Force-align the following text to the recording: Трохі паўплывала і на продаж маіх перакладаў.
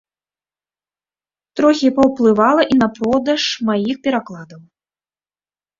Трохі 1.61 1.89
паўплывала 1.99 2.61
і 2.75 2.81
на 2.81 2.87
продаж 2.97 3.41
маіх 3.69 3.95
перакладаў. 4.05 4.61